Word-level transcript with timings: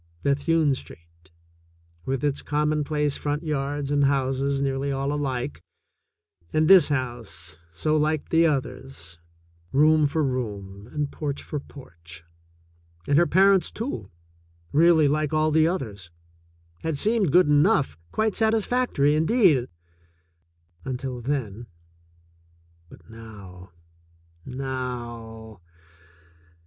Bethune 0.23 0.73
Street, 0.73 1.29
with 2.05 2.23
its 2.23 2.41
commonplace 2.41 3.17
front 3.17 3.43
yards 3.43 3.91
and 3.91 4.05
houses 4.05 4.59
nearly 4.59 4.91
all 4.91 5.13
alike, 5.13 5.61
and 6.51 6.67
this 6.67 6.87
house, 6.87 7.59
so 7.71 7.95
like 7.97 8.29
the 8.29 8.43
others, 8.47 9.19
room 9.71 10.07
for 10.07 10.23
room 10.23 10.87
and 10.91 11.11
porch 11.11 11.43
for 11.43 11.59
porch, 11.59 12.23
and 13.07 13.19
her 13.19 13.27
parents, 13.27 13.69
too, 13.69 14.09
really 14.71 15.07
like 15.07 15.33
all 15.33 15.51
the 15.51 15.67
others, 15.67 16.09
had 16.79 16.97
seemed 16.97 17.31
good 17.31 17.45
enough, 17.47 17.95
quite 18.11 18.33
satis 18.33 18.65
factory, 18.65 19.13
indeed, 19.13 19.67
until 20.83 21.21
then. 21.21 21.67
But 22.89 23.07
now, 23.07 23.69
now 24.45 25.61